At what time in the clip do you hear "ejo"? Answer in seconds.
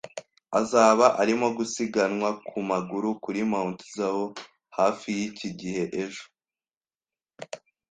6.03-6.25